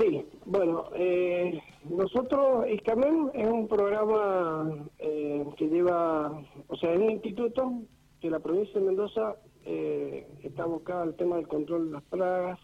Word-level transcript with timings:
Sí, 0.00 0.24
bueno, 0.46 0.84
eh, 0.94 1.60
nosotros, 1.84 2.66
ISCAMEN 2.70 3.32
es 3.34 3.46
un 3.46 3.68
programa 3.68 4.86
eh, 4.98 5.44
que 5.58 5.68
lleva, 5.68 6.42
o 6.68 6.76
sea, 6.76 6.94
es 6.94 7.00
un 7.00 7.10
instituto 7.10 7.82
que 8.18 8.30
la 8.30 8.38
provincia 8.38 8.80
de 8.80 8.86
Mendoza 8.86 9.36
eh, 9.66 10.26
está 10.42 10.62
abocada 10.62 11.02
al 11.02 11.16
tema 11.16 11.36
del 11.36 11.48
control 11.48 11.88
de 11.88 11.92
las 11.92 12.02
plagas, 12.04 12.58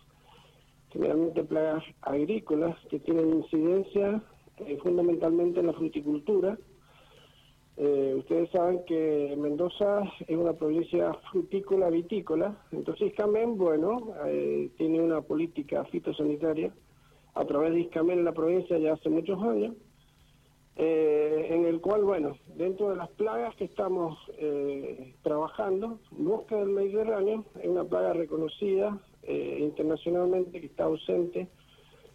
generalmente 0.88 1.44
plagas 1.44 1.84
agrícolas 2.00 2.74
que 2.88 3.00
tienen 3.00 3.34
incidencia 3.34 4.22
eh, 4.56 4.78
fundamentalmente 4.82 5.60
en 5.60 5.66
la 5.66 5.74
fruticultura. 5.74 6.56
Eh, 7.76 8.14
ustedes 8.16 8.50
saben 8.50 8.82
que 8.86 9.34
Mendoza 9.36 10.04
es 10.26 10.36
una 10.38 10.54
provincia 10.54 11.12
frutícola, 11.30 11.90
vitícola, 11.90 12.56
entonces 12.72 13.08
ISCAMEN, 13.08 13.58
bueno, 13.58 14.14
eh, 14.24 14.70
tiene 14.78 15.02
una 15.02 15.20
política 15.20 15.84
fitosanitaria 15.84 16.72
a 17.36 17.44
través 17.44 17.74
de 17.74 17.80
ISCAMEN 17.80 18.20
en 18.20 18.24
la 18.24 18.32
provincia 18.32 18.78
ya 18.78 18.94
hace 18.94 19.10
muchos 19.10 19.40
años, 19.42 19.74
eh, 20.76 21.48
en 21.50 21.66
el 21.66 21.80
cual, 21.80 22.02
bueno, 22.02 22.36
dentro 22.56 22.90
de 22.90 22.96
las 22.96 23.10
plagas 23.10 23.54
que 23.56 23.64
estamos 23.64 24.18
eh, 24.38 25.14
trabajando, 25.22 26.00
mosca 26.12 26.56
del 26.56 26.70
Mediterráneo 26.70 27.44
es 27.60 27.68
una 27.68 27.84
plaga 27.84 28.14
reconocida 28.14 28.98
eh, 29.22 29.58
internacionalmente 29.60 30.60
que 30.60 30.66
está 30.66 30.84
ausente 30.84 31.48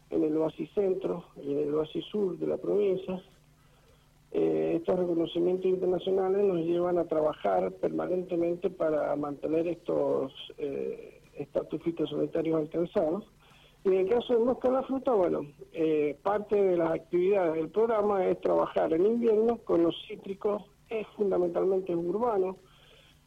en 0.09 0.23
el 0.23 0.35
oasis 0.38 0.70
centro 0.73 1.25
y 1.38 1.52
en 1.53 1.59
el 1.59 1.75
oasis 1.75 2.03
sur 2.05 2.38
de 2.38 2.47
la 2.47 2.58
provincia. 2.58 3.22
Estos 4.31 4.97
reconocimientos 4.97 5.66
internacionales 5.66 6.45
nos 6.45 6.59
llevan 6.59 6.97
a 6.97 7.05
trabajar 7.05 7.73
permanentemente 7.73 8.69
para 8.69 9.13
mantener 9.17 9.67
estos 9.67 10.31
estatus 11.35 11.83
fitosanitarios 11.83 12.58
alcanzados. 12.58 13.25
Y 13.84 13.88
en 13.90 13.95
el 13.95 14.09
caso 14.09 14.34
de 14.34 14.45
mosca 14.45 14.70
la 14.70 14.84
fruta, 14.84 15.12
bueno, 15.12 15.48
eh, 15.73 16.17
parte 16.22 16.55
de 16.55 16.77
las 16.77 16.91
actividades 16.91 17.55
del 17.55 17.70
programa 17.70 18.25
es 18.28 18.39
trabajar 18.42 18.94
en 18.94 19.05
invierno 19.05 19.58
con 19.58 19.83
los 19.83 19.95
cítricos, 20.08 20.64
es 20.89 21.08
fundamentalmente 21.16 21.95
urbano. 21.95 22.58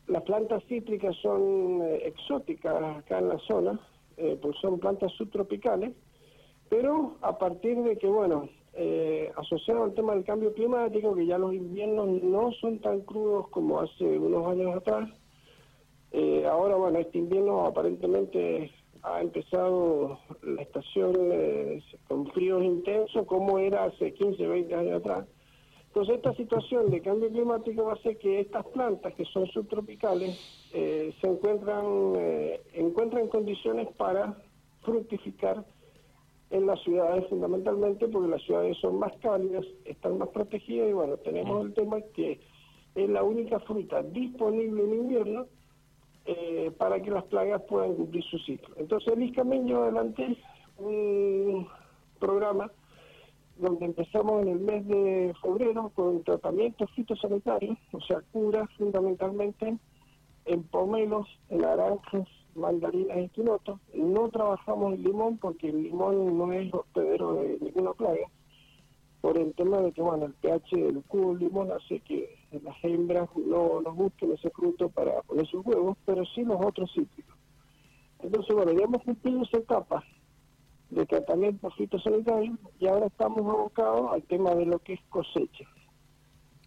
Las 0.07 0.23
plantas 0.23 0.63
cítricas 0.69 1.17
son 1.23 1.83
eh, 1.83 2.07
exóticas 2.07 2.99
acá 2.99 3.19
en 3.19 3.29
la 3.31 3.39
zona, 3.39 3.81
eh, 4.17 4.39
pues 4.41 4.57
son 4.61 4.79
plantas 4.79 5.11
subtropicales, 5.13 5.93
pero 6.69 7.17
a 7.21 7.37
partir 7.37 7.83
de 7.83 7.97
que, 7.97 8.07
bueno, 8.07 8.49
eh, 8.75 9.33
asociado 9.37 9.85
al 9.85 9.95
tema 9.95 10.15
del 10.15 10.25
cambio 10.25 10.53
climático, 10.53 11.15
que 11.15 11.27
ya 11.27 11.39
los 11.39 11.55
inviernos 11.55 12.23
no 12.23 12.53
son 12.53 12.81
tan 12.81 13.01
crudos 13.01 13.49
como 13.49 13.81
hace 13.81 14.19
unos 14.19 14.47
años 14.49 14.77
atrás, 14.77 15.11
eh, 16.13 16.47
ahora, 16.47 16.77
bueno, 16.77 16.99
este 16.99 17.19
invierno 17.19 17.67
aparentemente 17.67 18.71
ha 19.05 19.21
empezado 19.21 20.19
la 20.43 20.63
estación 20.63 21.15
eh, 21.31 21.83
con 22.09 22.27
fríos 22.29 22.65
intensos 22.65 23.27
como 23.27 23.59
era 23.59 23.85
hace 23.85 24.15
15, 24.15 24.47
20 24.47 24.75
años 24.75 25.01
atrás. 25.01 25.27
Entonces 25.89 26.17
esta 26.17 26.35
situación 26.35 26.91
de 26.91 27.03
cambio 27.03 27.29
climático 27.29 27.85
va 27.85 27.93
a 27.93 27.95
hacer 27.95 28.17
que 28.19 28.41
estas 28.41 28.65
plantas 28.67 29.15
que 29.15 29.25
son 29.27 29.47
subtropicales 29.47 30.69
eh, 30.73 31.15
se 31.21 31.27
encuentran, 31.27 31.85
eh, 32.17 32.63
encuentran 32.73 33.29
condiciones 33.29 33.89
para 33.97 34.37
fructificar 34.83 35.65
en 36.51 36.67
las 36.67 36.83
ciudades 36.83 37.29
fundamentalmente 37.29 38.09
porque 38.09 38.29
las 38.29 38.43
ciudades 38.43 38.77
son 38.79 38.99
más 38.99 39.13
cálidas, 39.19 39.67
están 39.85 40.19
más 40.19 40.31
protegidas 40.31 40.89
y 40.89 40.93
bueno, 40.95 41.19
tenemos 41.19 41.67
el 41.67 41.75
tema 41.75 42.01
que 42.15 42.41
es 42.95 43.09
la 43.11 43.23
única 43.23 43.61
fruta 43.61 44.03
disponible 44.03 44.83
en 44.83 44.95
invierno 44.95 45.47
eh, 46.27 46.73
para 46.79 47.01
que 47.01 47.11
las 47.11 47.25
plagas 47.25 47.63
puedan 47.69 47.95
cumplir 47.95 48.25
su 48.25 48.39
ciclo. 48.39 48.75
Entonces 48.77 49.13
el 49.13 49.23
ISCAMEN 49.23 49.67
lleva 49.67 49.85
adelante 49.85 50.37
un 50.79 51.69
programa 52.19 52.71
donde 53.57 53.87
empezamos 53.87 54.43
en 54.43 54.49
el 54.49 54.59
mes 54.61 54.87
de 54.89 55.35
febrero 55.41 55.93
con 55.95 56.23
tratamientos 56.25 56.91
fitosanitarios, 56.93 57.79
o 57.93 58.01
sea, 58.01 58.21
curas 58.33 58.69
fundamentalmente 58.77 59.79
en 60.47 60.63
pomelos, 60.65 61.29
en 61.51 61.61
naranjas, 61.61 62.29
mandarinas 62.55 63.19
y 63.19 63.29
quinotos. 63.29 63.81
No 63.95 64.29
trabajamos 64.29 64.95
el 64.95 65.03
limón 65.03 65.39
porque 65.39 65.69
el 65.69 65.85
limón 65.85 66.37
no 66.37 66.53
es 66.53 66.73
hospedero 66.73 67.35
de 67.35 67.59
ninguna 67.61 67.93
plaga, 67.93 68.29
por 69.25 69.39
el 69.39 69.55
tema 69.55 69.79
de 69.79 69.91
que, 69.91 70.03
bueno, 70.03 70.27
el 70.27 70.35
pH 70.35 70.77
del 70.77 71.03
cubo 71.05 71.31
del 71.31 71.49
limón 71.49 71.73
hace 71.73 71.99
que 72.01 72.37
las 72.63 72.77
hembras 72.85 73.27
no, 73.35 73.81
no 73.81 73.95
busquen 73.95 74.33
ese 74.33 74.51
fruto 74.51 74.91
para 74.91 75.23
poner 75.23 75.47
sus 75.47 75.65
huevos, 75.65 75.97
pero 76.05 76.27
sí 76.27 76.45
los 76.45 76.63
otros 76.63 76.93
cítricos. 76.93 77.35
Entonces, 78.19 78.55
bueno, 78.55 78.73
ya 78.73 78.85
hemos 78.85 79.03
cumplido 79.03 79.43
esa 79.45 79.57
etapa 79.57 80.05
de 80.91 81.07
tratamiento 81.07 81.71
fitosanitario 81.71 82.59
y 82.79 82.87
ahora 82.87 83.07
estamos 83.07 83.41
abocados 83.41 84.13
al 84.13 84.23
tema 84.25 84.55
de 84.57 84.67
lo 84.67 84.79
que 84.81 84.93
es 84.93 85.01
cosecha. 85.09 85.65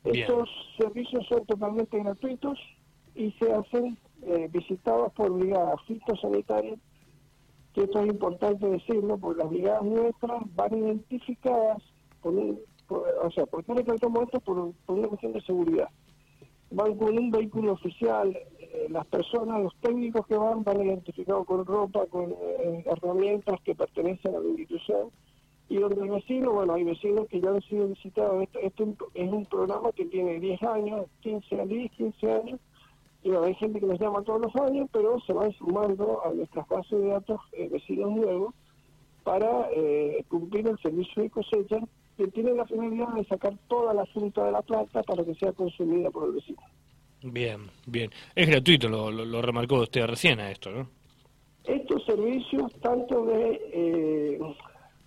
Bien. 0.03 0.15
Estos 0.15 0.49
servicios 0.79 1.27
son 1.27 1.45
totalmente 1.45 1.99
gratuitos 1.99 2.57
y 3.13 3.33
se 3.33 3.53
hacen 3.53 3.99
eh, 4.23 4.49
visitados 4.51 5.13
por 5.13 5.31
brigadas 5.31 5.79
fitosanitarias, 5.85 6.79
que 7.75 7.83
esto 7.83 8.01
es 8.01 8.07
importante 8.07 8.65
decirlo, 8.65 9.15
porque 9.19 9.43
las 9.43 9.49
brigadas 9.51 9.83
nuestras 9.83 10.41
van 10.55 10.75
identificadas, 10.75 11.83
por 12.21 12.33
un, 12.33 12.59
o 12.89 13.31
sea, 13.31 13.45
¿por 13.45 13.63
qué 13.63 13.73
recalcamos 13.73 14.23
esto? 14.23 14.39
Por, 14.39 14.73
por 14.85 14.97
una 14.97 15.07
cuestión 15.07 15.33
de 15.33 15.41
seguridad. 15.41 15.89
Van 16.71 16.95
con 16.95 17.17
un 17.17 17.31
vehículo 17.31 17.73
oficial, 17.73 18.37
eh, 18.59 18.87
las 18.89 19.05
personas, 19.07 19.61
los 19.61 19.75
técnicos 19.77 20.27
que 20.27 20.35
van, 20.35 20.63
van 20.63 20.81
identificados 20.81 21.45
con 21.45 21.65
ropa, 21.65 22.05
con 22.07 22.31
eh, 22.31 22.83
herramientas 22.85 23.59
que 23.63 23.75
pertenecen 23.75 24.35
a 24.35 24.39
la 24.39 24.47
institución. 24.47 25.09
Y 25.69 25.77
donde 25.77 26.01
el 26.01 26.09
vecino, 26.09 26.53
bueno, 26.53 26.73
hay 26.73 26.83
vecinos 26.83 27.27
que 27.27 27.41
ya 27.41 27.49
han 27.49 27.61
sido 27.61 27.87
visitados. 27.87 28.47
Esto, 28.61 28.95
es 29.13 29.31
un 29.31 29.45
programa 29.45 29.91
que 29.91 30.05
tiene 30.05 30.39
10 30.39 30.63
años, 30.63 31.07
15 31.21 31.55
años, 31.55 31.69
10, 31.69 31.91
15 31.91 32.31
años. 32.31 32.59
Y 33.23 33.31
hay 33.31 33.53
gente 33.55 33.79
que 33.81 33.85
nos 33.85 33.99
llama 33.99 34.21
todos 34.21 34.41
los 34.41 34.55
años, 34.55 34.87
pero 34.93 35.19
se 35.21 35.33
van 35.33 35.51
sumando 35.53 36.21
a 36.25 36.31
nuestras 36.31 36.67
bases 36.69 37.01
de 37.01 37.07
datos 37.07 37.41
eh, 37.51 37.67
vecinos 37.69 38.11
nuevos 38.11 38.53
para 39.23 39.69
eh, 39.73 40.23
cumplir 40.29 40.67
el 40.69 40.77
servicio 40.79 41.23
de 41.23 41.29
cosecha 41.29 41.79
que 42.17 42.27
tiene 42.27 42.53
la 42.53 42.65
finalidad 42.65 43.13
de 43.13 43.23
sacar 43.25 43.53
toda 43.67 43.93
la 43.93 44.05
fruta 44.07 44.45
de 44.45 44.51
la 44.51 44.61
planta 44.61 45.03
para 45.03 45.23
que 45.23 45.35
sea 45.35 45.51
consumida 45.53 46.09
por 46.09 46.27
el 46.27 46.33
vecino. 46.33 46.61
Bien, 47.23 47.61
bien. 47.85 48.11
Es 48.35 48.47
gratuito, 48.47 48.89
lo, 48.89 49.11
lo, 49.11 49.25
lo 49.25 49.41
remarcó 49.41 49.81
usted 49.81 50.05
recién 50.05 50.39
a 50.39 50.51
esto, 50.51 50.71
¿no? 50.71 50.89
Estos 51.63 52.05
servicios, 52.05 52.71
tanto 52.81 53.25
de 53.25 53.61
eh, 53.73 54.39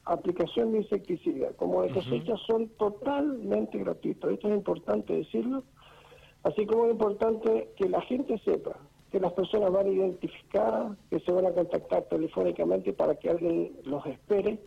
aplicación 0.04 0.72
de 0.72 0.78
insecticida 0.78 1.48
como 1.56 1.82
de 1.82 1.90
cosecha, 1.90 2.34
son 2.46 2.68
totalmente 2.70 3.78
gratuitos. 3.78 4.32
Esto 4.32 4.48
es 4.48 4.54
importante 4.54 5.14
decirlo. 5.14 5.64
Así 6.42 6.66
como 6.66 6.86
es 6.86 6.92
importante 6.92 7.70
que 7.76 7.88
la 7.88 8.00
gente 8.02 8.38
sepa 8.44 8.76
que 9.10 9.20
las 9.20 9.32
personas 9.32 9.72
van 9.72 9.88
identificadas, 9.88 10.96
que 11.08 11.18
se 11.20 11.32
van 11.32 11.46
a 11.46 11.52
contactar 11.52 12.04
telefónicamente 12.04 12.92
para 12.92 13.14
que 13.16 13.30
alguien 13.30 13.72
los 13.84 14.04
espere. 14.06 14.60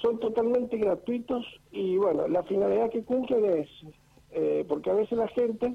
Son 0.00 0.18
totalmente 0.18 0.76
gratuitos 0.78 1.44
y 1.70 1.96
bueno, 1.96 2.26
la 2.28 2.42
finalidad 2.44 2.90
que 2.90 3.04
cumplen 3.04 3.44
es, 3.44 3.68
eh, 4.30 4.64
porque 4.68 4.90
a 4.90 4.94
veces 4.94 5.18
la 5.18 5.28
gente, 5.28 5.74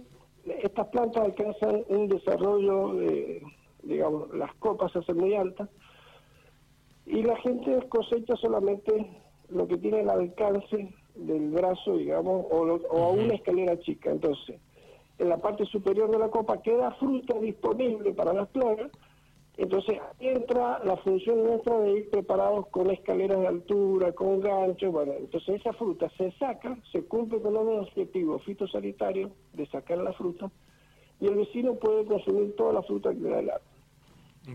estas 0.64 0.88
plantas 0.88 1.24
alcanzan 1.24 1.84
un 1.90 2.08
desarrollo, 2.10 2.94
de, 2.96 3.42
digamos, 3.84 4.34
las 4.34 4.54
copas 4.56 4.92
se 4.92 5.00
hacen 5.00 5.18
muy 5.18 5.36
altas 5.36 5.70
y 7.06 7.22
la 7.24 7.38
gente 7.38 7.80
cosecha 7.88 8.36
solamente 8.36 9.08
lo 9.50 9.68
que 9.68 9.78
tiene 9.78 10.02
el 10.02 10.10
alcance 10.10 10.94
del 11.16 11.52
brazo, 11.52 11.96
digamos, 11.96 12.46
o, 12.52 12.66
lo- 12.66 12.82
o 12.90 13.04
a 13.04 13.10
una 13.12 13.36
escalera 13.36 13.80
chica. 13.80 14.12
Entonces, 14.12 14.60
en 15.20 15.30
la 15.30 15.38
parte 15.38 15.64
superior 15.66 16.12
de 16.12 16.20
la 16.20 16.30
copa 16.30 16.62
queda 16.62 16.92
fruta 16.96 17.40
disponible 17.40 18.14
para 18.14 18.34
las 18.34 18.50
plagas. 18.50 18.92
Entonces 19.58 19.98
entra 20.20 20.80
la 20.84 20.98
función 20.98 21.44
nuestra 21.44 21.80
de 21.80 22.00
ir 22.00 22.10
preparados 22.12 22.68
con 22.68 22.92
escaleras 22.92 23.40
de 23.40 23.48
altura, 23.48 24.12
con 24.12 24.40
ganchos, 24.40 24.92
bueno, 24.92 25.14
entonces 25.18 25.60
esa 25.60 25.74
fruta 25.74 26.10
se 26.16 26.32
saca, 26.34 26.78
se 26.92 27.04
cumple 27.04 27.42
con 27.42 27.56
los 27.56 27.88
objetivos 27.88 28.44
fitosanitarios 28.44 29.32
de 29.54 29.66
sacar 29.68 29.98
la 29.98 30.14
fruta 30.14 30.52
y 31.20 31.26
el 31.26 31.36
vecino 31.36 31.74
puede 31.74 32.06
consumir 32.06 32.56
toda 32.56 32.74
la 32.74 32.84
fruta 32.84 33.10
que 33.10 33.20
le 33.20 33.30
da 33.30 33.40
el 33.40 33.50
árbol. 33.50 33.68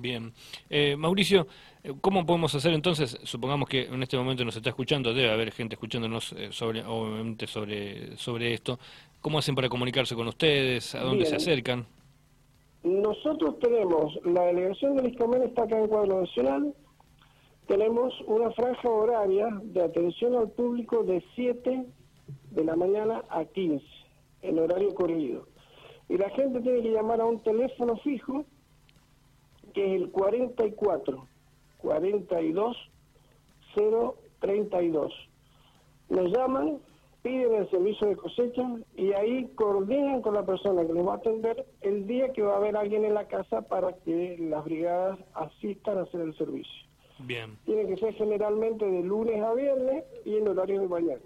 Bien. 0.01 0.33
Eh, 0.71 0.97
Mauricio, 0.97 1.47
eh, 1.83 1.93
¿cómo 2.01 2.25
podemos 2.25 2.55
hacer 2.55 2.73
entonces? 2.73 3.19
Supongamos 3.25 3.69
que 3.69 3.83
en 3.83 4.03
este 4.03 4.17
momento 4.17 4.45
nos 4.45 4.57
está 4.57 4.71
escuchando, 4.71 5.13
debe 5.13 5.31
haber 5.31 5.53
gente 5.53 5.75
escuchándonos 5.75 6.33
eh, 6.33 6.49
sobre, 6.51 6.83
obviamente 6.85 7.47
sobre, 7.47 8.17
sobre 8.17 8.55
esto. 8.55 8.79
¿Cómo 9.21 9.39
hacen 9.39 9.55
para 9.55 9.69
comunicarse 9.69 10.15
con 10.15 10.29
ustedes? 10.29 10.95
¿A 10.95 11.01
dónde 11.01 11.27
se 11.27 11.37
acercan? 11.37 11.87
Nosotros 12.83 13.59
tenemos, 13.61 14.19
la 14.25 14.43
delegación 14.47 14.97
del 14.97 15.13
ISCAMEN 15.13 15.43
está 15.43 15.65
acá 15.65 15.79
en 15.79 15.87
Cuadro 15.87 16.21
Nacional, 16.21 16.75
tenemos 17.69 18.13
una 18.27 18.51
franja 18.51 18.89
horaria 18.89 19.49
de 19.63 19.83
atención 19.83 20.35
al 20.35 20.51
público 20.51 21.05
de 21.05 21.23
7 21.37 21.87
de 22.51 22.65
la 22.65 22.75
mañana 22.75 23.23
a 23.31 23.45
15, 23.45 23.85
en 24.43 24.59
horario 24.59 24.95
corrido. 24.95 25.47
Y 26.09 26.19
la 26.19 26.29
gente 26.31 26.61
tiene 26.61 26.83
que 26.83 26.91
llamar 26.91 27.21
a 27.21 27.25
un 27.25 27.41
teléfono 27.43 27.97
fijo, 27.99 28.45
que 29.73 29.95
es 29.95 30.03
el 30.03 30.11
44 30.11 31.29
42 31.79 32.77
032. 34.41 35.13
Nos 36.11 36.31
llaman, 36.31 36.79
piden 37.23 37.55
el 37.55 37.71
servicio 37.71 38.09
de 38.09 38.17
cosecha 38.17 38.63
y 38.97 39.13
ahí 39.13 39.49
coordinan 39.55 40.23
con 40.23 40.35
la 40.35 40.45
persona 40.45 40.85
que 40.87 40.93
les 40.93 41.07
va 41.07 41.15
a 41.15 41.17
atender 41.17 41.67
el 41.81 42.07
día 42.07 42.33
que 42.33 42.43
va 42.43 42.55
a 42.55 42.57
haber 42.57 42.77
alguien 42.77 43.05
en 43.05 43.15
la 43.15 43.27
casa 43.29 43.63
para 43.63 43.93
que 44.05 44.37
las 44.41 44.65
brigadas 44.65 45.19
asistan 45.35 45.99
a 45.99 46.03
hacer 46.03 46.21
el 46.21 46.37
servicio. 46.37 46.73
Bien. 47.21 47.57
Tiene 47.65 47.87
que 47.87 47.97
ser 47.97 48.15
generalmente 48.15 48.85
de 48.85 49.03
lunes 49.03 49.41
a 49.41 49.55
viernes 49.55 50.05
y 50.25 50.37
en 50.37 50.49
horario 50.49 50.81
de 50.81 50.89
mañana. 50.89 51.21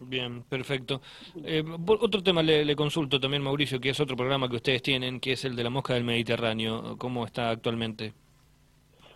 Bien, 0.00 0.42
perfecto. 0.42 1.00
Eh, 1.44 1.62
otro 1.86 2.22
tema 2.22 2.42
le, 2.42 2.64
le, 2.64 2.74
consulto 2.74 3.20
también, 3.20 3.42
Mauricio, 3.42 3.78
que 3.78 3.90
es 3.90 4.00
otro 4.00 4.16
programa 4.16 4.48
que 4.48 4.56
ustedes 4.56 4.82
tienen, 4.82 5.20
que 5.20 5.32
es 5.32 5.44
el 5.44 5.54
de 5.54 5.62
la 5.62 5.70
mosca 5.70 5.94
del 5.94 6.04
Mediterráneo. 6.04 6.96
¿Cómo 6.98 7.24
está 7.24 7.50
actualmente? 7.50 8.14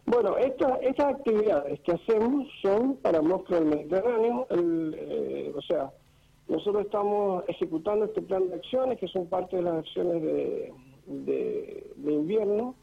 Bueno, 0.06 0.36
estas 0.38 1.14
actividades 1.14 1.80
que 1.80 1.92
hacemos 1.92 2.48
son 2.62 2.96
para 2.96 3.20
mosca 3.20 3.56
del 3.56 3.66
Mediterráneo. 3.66 4.46
Eh, 4.50 5.52
o 5.54 5.60
sea, 5.62 5.90
nosotros 6.48 6.84
estamos 6.84 7.44
ejecutando 7.48 8.04
este 8.04 8.22
plan 8.22 8.48
de 8.48 8.54
acciones, 8.54 8.98
que 8.98 9.08
son 9.08 9.26
parte 9.26 9.56
de 9.56 9.62
las 9.62 9.74
acciones 9.78 10.22
de, 10.22 10.72
de 11.96 12.12
invierno, 12.12 12.76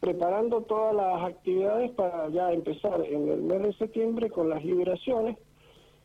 preparando 0.00 0.62
todas 0.62 0.94
las 0.94 1.22
actividades 1.30 1.92
para 1.92 2.28
ya 2.30 2.52
empezar 2.52 3.00
en 3.04 3.28
el 3.28 3.42
mes 3.42 3.62
de 3.62 3.72
septiembre 3.74 4.30
con 4.30 4.48
las 4.48 4.64
liberaciones 4.64 5.36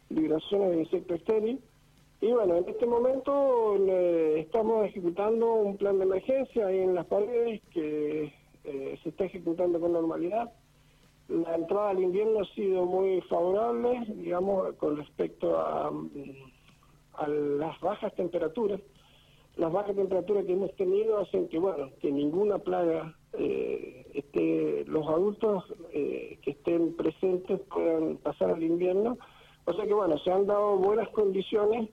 liberaciones 0.09 0.71
de 0.71 0.79
insecto 0.79 1.15
estéril. 1.15 1.61
Y 2.21 2.31
bueno, 2.31 2.57
en 2.57 2.67
este 2.67 2.85
momento 2.85 3.75
estamos 4.35 4.87
ejecutando 4.87 5.53
un 5.53 5.77
plan 5.77 5.97
de 5.99 6.03
emergencia 6.03 6.67
ahí 6.67 6.79
en 6.79 6.95
las 6.95 7.05
paredes 7.05 7.61
que 7.71 8.33
eh, 8.63 8.97
se 9.03 9.09
está 9.09 9.25
ejecutando 9.25 9.79
con 9.79 9.93
normalidad. 9.93 10.51
La 11.27 11.55
entrada 11.55 11.91
al 11.91 11.99
invierno 12.01 12.39
ha 12.41 12.55
sido 12.55 12.85
muy 12.85 13.21
favorable, 13.21 14.03
digamos, 14.15 14.73
con 14.75 14.97
respecto 14.97 15.59
a, 15.59 15.91
a 17.13 17.27
las 17.27 17.79
bajas 17.81 18.13
temperaturas. 18.15 18.81
Las 19.57 19.71
bajas 19.71 19.95
temperaturas 19.95 20.45
que 20.45 20.53
hemos 20.53 20.75
tenido 20.75 21.19
hacen 21.19 21.47
que, 21.49 21.59
bueno, 21.59 21.89
que 22.01 22.11
ninguna 22.11 22.59
plaga 22.59 23.15
eh, 23.33 24.07
esté, 24.13 24.85
los 24.87 25.07
adultos 25.07 25.63
eh, 25.93 26.39
que 26.41 26.51
estén 26.51 26.95
presentes 26.95 27.59
puedan 27.69 28.17
pasar 28.17 28.51
al 28.51 28.63
invierno 28.63 29.17
o 29.69 29.73
sea 29.73 29.85
que 29.85 29.93
bueno, 29.93 30.17
se 30.17 30.31
han 30.31 30.47
dado 30.47 30.77
buenas 30.77 31.07
condiciones 31.09 31.91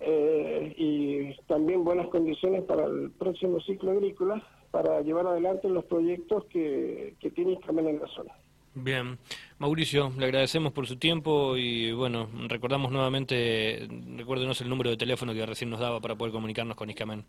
eh, 0.00 0.74
y 0.78 1.34
también 1.46 1.84
buenas 1.84 2.08
condiciones 2.08 2.64
para 2.64 2.86
el 2.86 3.10
próximo 3.10 3.60
ciclo 3.60 3.90
agrícola 3.90 4.42
para 4.74 5.02
llevar 5.02 5.24
adelante 5.28 5.68
los 5.68 5.84
proyectos 5.84 6.46
que, 6.46 7.14
que 7.20 7.30
tiene 7.30 7.52
Iscamen 7.52 7.86
en 7.86 8.00
la 8.00 8.08
zona. 8.08 8.32
Bien, 8.74 9.16
Mauricio, 9.60 10.10
le 10.18 10.24
agradecemos 10.24 10.72
por 10.72 10.88
su 10.88 10.96
tiempo 10.96 11.56
y 11.56 11.92
bueno, 11.92 12.26
recordamos 12.48 12.90
nuevamente, 12.90 13.86
recuérdenos 14.16 14.60
el 14.62 14.68
número 14.68 14.90
de 14.90 14.96
teléfono 14.96 15.32
que 15.32 15.46
recién 15.46 15.70
nos 15.70 15.78
daba 15.78 16.00
para 16.00 16.16
poder 16.16 16.32
comunicarnos 16.32 16.76
con 16.76 16.90
Iscamen. 16.90 17.24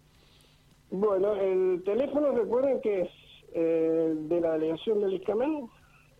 Bueno, 0.89 1.35
el 1.35 1.83
teléfono 1.83 2.31
recuerden 2.31 2.81
que 2.81 3.01
es 3.01 3.09
eh, 3.53 4.13
de 4.15 4.41
la 4.41 4.53
delegación 4.53 5.01
del 5.01 5.13
Iscamen, 5.13 5.69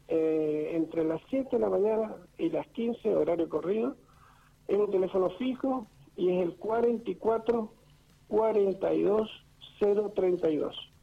eh, 0.07 0.73
entre 0.75 1.05
las 1.05 1.21
7 1.31 1.49
de 1.53 1.59
la 1.59 1.69
mañana 1.69 2.17
y 2.37 2.49
las 2.49 2.67
15, 2.67 3.15
horario 3.15 3.49
corrido. 3.49 3.95
Es 4.67 4.77
un 4.77 4.91
teléfono 4.91 5.31
fijo 5.39 5.87
y 6.17 6.29
es 6.29 6.43
el 6.43 6.55
44 6.57 7.73
42 8.27 9.27
032. 9.79 10.94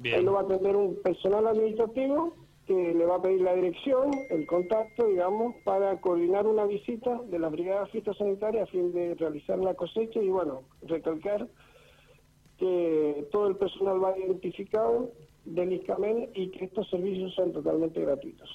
Bien. 0.00 0.16
Ahí 0.16 0.24
lo 0.24 0.32
va 0.32 0.40
a 0.40 0.44
atender 0.44 0.76
un 0.76 0.96
personal 1.02 1.46
administrativo 1.46 2.34
que 2.66 2.94
le 2.94 3.06
va 3.06 3.16
a 3.16 3.22
pedir 3.22 3.42
la 3.42 3.54
dirección, 3.54 4.10
el 4.28 4.44
contacto, 4.46 5.06
digamos, 5.06 5.54
para 5.64 6.00
coordinar 6.00 6.46
una 6.46 6.64
visita 6.64 7.20
de 7.30 7.38
la 7.38 7.48
brigada 7.48 7.86
fitosanitaria 7.86 8.64
a 8.64 8.66
fin 8.66 8.92
de 8.92 9.14
realizar 9.14 9.58
la 9.58 9.74
cosecha 9.74 10.20
y, 10.20 10.28
bueno, 10.28 10.62
recalcar 10.82 11.46
que 12.58 13.28
todo 13.30 13.46
el 13.48 13.56
personal 13.56 14.02
va 14.02 14.18
identificado 14.18 15.12
del 15.44 15.74
ISCAMEN 15.74 16.30
y 16.34 16.50
que 16.50 16.64
estos 16.64 16.88
servicios 16.90 17.34
son 17.34 17.52
totalmente 17.52 18.00
gratuitos. 18.00 18.50